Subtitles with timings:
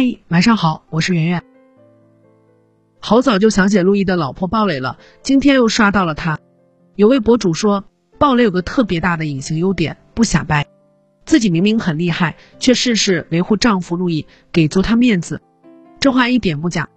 [0.00, 1.42] 嗨，晚上好，我是圆圆。
[3.00, 6.38] 好早就想写陆毅的老婆鲍蕾了，今天又刷到了她。
[6.96, 7.84] 有位博主说，
[8.18, 10.66] 鲍蕾有个特别大的隐形优点，不瞎掰。
[11.26, 15.42] 自己明明很厉害，却事事维护丈夫陆毅，给足他面子。
[15.98, 16.88] 这话一点不假。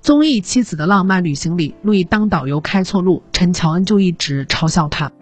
[0.00, 5.12] 综艺《妻子的浪漫旅行》里，陆毅当导游开错路，陈乔恩就一直嘲笑他。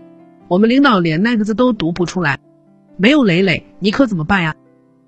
[0.47, 2.39] 我们领导连那个字都读不出来，
[2.97, 4.55] 没有磊磊，你可怎么办呀？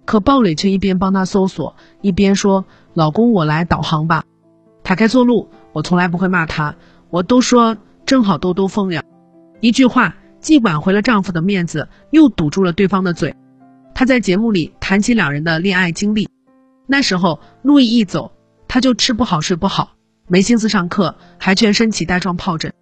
[0.06, 4.24] 可鲍蕾却一边帮他搜索，一边说：“老公，我来导航吧。”
[4.82, 6.76] 他开错路，我从来不会骂他，
[7.10, 7.76] 我都说
[8.06, 9.02] 正好兜兜风呀。
[9.60, 13.34] 一句话，既挽回了丈夫的面子，又堵住了对方的嘴。
[13.94, 16.28] 他在节目里谈起两人的恋爱经历，
[16.86, 18.30] 那时候陆毅一走，
[18.68, 19.90] 他就吃不好睡不好，
[20.28, 22.72] 没心思上课，还全身起带状疱疹。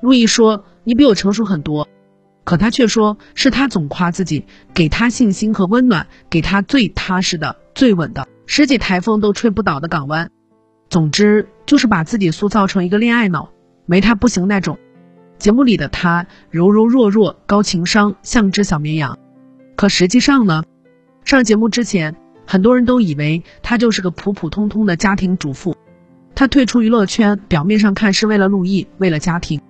[0.00, 1.86] 陆毅说：“你比我成熟很多。”
[2.44, 4.44] 可他却说是他总夸自己，
[4.74, 10.30] 给他信心和温暖，给他最踏实的、最稳的，十几台风都吹不倒的港湾。
[10.90, 13.50] 总之就是把自己塑造成一个恋爱脑，
[13.86, 14.78] 没他不行那种。
[15.38, 19.18] 节目里的他柔柔弱弱、高情商，像只小绵羊。
[19.74, 20.62] 可实际上呢，
[21.24, 22.14] 上节目之前，
[22.46, 25.74] 很多人都以为他就是个普普通通的家庭主妇。
[26.34, 29.60] 他退出娱乐圈，表面上看是为了陆毅，为了家庭。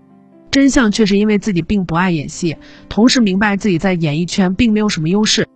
[0.55, 2.57] 真相却是因为自己并不爱演戏，
[2.89, 5.49] 同时明白自己在演艺圈并没有什么优势，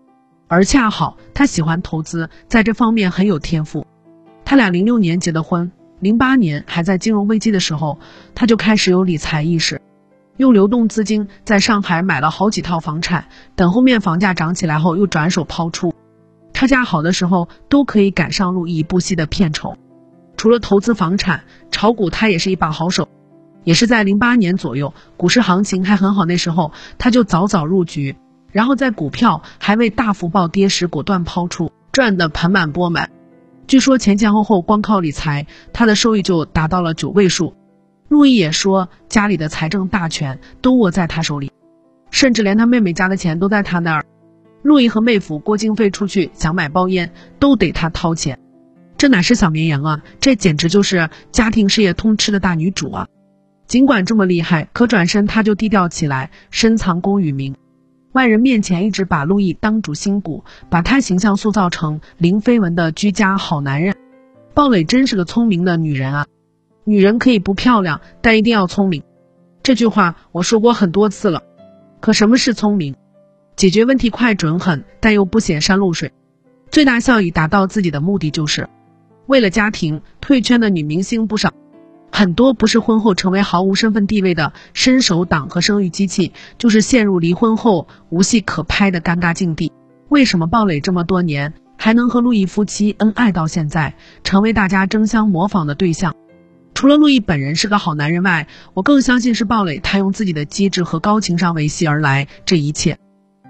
[0.48, 3.86] 而恰好他喜欢投资，在这方面很有天赋。
[4.44, 8.00] 他俩零六年结的婚，零八年还在金融危机的时候，
[8.34, 9.80] 他就开始有理财意识，
[10.36, 15.94] 用流动资金在上海买了好几套房产，等后面房价涨起来后又转手抛出，
[16.52, 19.76] 差价好的时候都可以赶上陆毅不息的片酬。
[20.36, 23.08] 除了投资房产，炒股他也是一把好手。
[23.68, 28.16] 也是在零八年左右，股市行情还很好，那时候他就早早入局，
[28.50, 33.10] 然后在股票还未大幅暴跌时果断抛出，赚得盆满钵满。
[33.66, 37.54] 据说前前后后光靠理财，他的收益就达到了九位数。
[38.08, 41.52] 陆毅也说，家里的财政大权都握在他手里，
[42.10, 44.06] 甚至连他妹妹家的钱都在他那儿。
[44.62, 48.38] 陆毅和妹夫郭京飞出去想买包烟，都得他掏钱。
[48.96, 53.06] 这哪是小绵羊啊，这简直就是家庭事业通吃的大女主啊！
[53.68, 57.54] 尽管这么厉害，可转身他就低调起来，深藏功与名。
[58.12, 63.94] 外人面前一直把陆毅当主心骨，把他形象塑造成零绯闻的居家好男人。
[64.54, 66.26] 鲍蕾真是个聪明的女人啊！
[66.84, 69.02] 女人可以不漂亮，但一定要聪明。
[69.62, 71.42] 这句话我说过很多次了。
[72.00, 72.96] 可什么是聪明？
[73.54, 76.10] 解决问题快、准、狠，但又不显山露水，
[76.70, 78.66] 最大效益达到自己的目的就是。
[79.26, 81.52] 为了家庭退圈的女明星不少。
[82.18, 89.70] 很多不是婚后成为毫无身份地位的伸手党和生育机器，就是陷入离婚后无戏可拍的尴尬境地。
[90.08, 96.12] 为什么鲍蕾这么多年还能和陆毅夫妻恩爱到现在，成为大家争相模仿的对象？
[96.74, 102.26] 除了陆毅本人是个好男人外，我更相信是鲍蕾，她用自己的机智和高情商维系而来。
[102.44, 102.98] 这一切，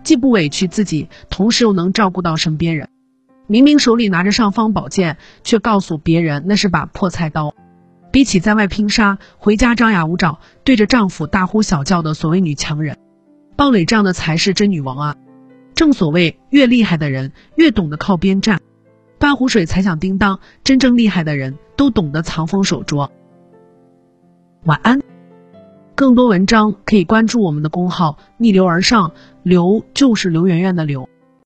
[0.04, 2.90] 既不委屈自己，同时又能照顾到身边人。
[3.46, 7.54] 明明手里拿着尚方宝剑，却告诉别人那是把破菜刀。
[8.18, 12.98] 比起在外拼杀，回家张牙舞爪，对着丈夫大呼小叫的所谓女强人，
[13.56, 15.16] 鲍蕾这样的才是真女王啊！
[15.76, 18.58] 正所谓，越厉害的人越懂得靠边站，
[19.20, 20.40] 半壶水才响叮当。
[20.64, 23.08] 真正厉害的人都懂得藏锋守拙。
[24.64, 25.00] 晚安。
[25.94, 29.12] 更多文章可以关注我们的公号“逆流而上”，
[29.44, 31.08] 刘就是刘媛媛的刘。